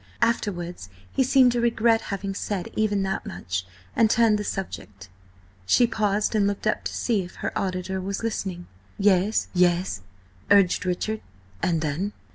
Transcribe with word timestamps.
Afterwards 0.23 0.89
he 1.13 1.21
seemed 1.21 1.51
to 1.51 1.61
regret 1.61 2.01
having 2.09 2.33
said 2.33 2.69
even 2.75 3.03
that 3.03 3.23
much, 3.23 3.67
and 3.95 4.09
turned 4.09 4.39
the 4.39 4.43
subject." 4.43 5.09
She 5.67 5.85
paused 5.85 6.33
and 6.33 6.47
looked 6.47 6.65
up 6.65 6.83
to 6.85 6.93
see 6.95 7.21
if 7.21 7.35
her 7.35 7.55
auditor 7.55 8.01
was 8.01 8.17
interested. 8.21 8.65
"Yes, 8.97 9.47
yes?" 9.53 10.01
urged 10.49 10.87
Richard. 10.87 11.21
"And 11.61 11.81
then?" 11.81 12.13